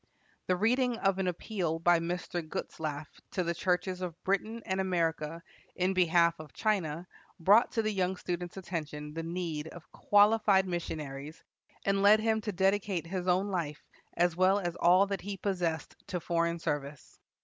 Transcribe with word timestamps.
The 0.47 0.55
reading 0.55 0.97
of 0.97 1.19
an 1.19 1.27
appeal 1.27 1.77
by 1.77 1.99
Mr. 1.99 2.41
Gutzlaff 2.41 3.05
to 3.33 3.43
the 3.43 3.53
churches 3.53 4.01
of 4.01 4.19
Britain 4.23 4.63
and 4.65 4.81
America 4.81 5.43
in 5.75 5.93
behalf 5.93 6.39
of 6.39 6.53
China 6.53 7.07
brought 7.39 7.71
to 7.73 7.83
the 7.83 7.91
young 7.91 8.17
student's 8.17 8.57
attention 8.57 9.13
the 9.13 9.21
need 9.21 9.67
of 9.67 9.91
qualified 9.91 10.65
missionaries, 10.67 11.43
and 11.85 12.01
led 12.01 12.19
him 12.19 12.41
to 12.41 12.51
dedicate 12.51 13.05
his 13.05 13.27
own 13.27 13.49
life 13.51 13.83
as 14.17 14.35
well 14.35 14.57
as 14.57 14.75
all 14.77 15.05
that 15.05 15.21
he 15.21 15.37
possessed 15.37 15.95
to 16.07 16.19
foreign 16.19 16.57
service. 16.57 17.19